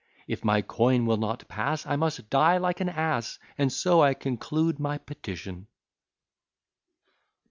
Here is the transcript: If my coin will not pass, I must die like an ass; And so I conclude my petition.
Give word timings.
If 0.27 0.43
my 0.43 0.63
coin 0.63 1.05
will 1.05 1.17
not 1.17 1.47
pass, 1.47 1.85
I 1.85 1.95
must 1.95 2.31
die 2.31 2.57
like 2.57 2.79
an 2.81 2.89
ass; 2.89 3.37
And 3.55 3.71
so 3.71 4.01
I 4.01 4.15
conclude 4.15 4.79
my 4.79 4.97
petition. 4.97 5.67